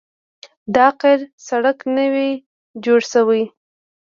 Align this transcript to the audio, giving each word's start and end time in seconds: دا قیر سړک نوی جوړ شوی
دا 0.75 0.87
قیر 1.01 1.19
سړک 1.47 1.77
نوی 1.97 2.31
جوړ 2.85 2.99
شوی 3.11 3.43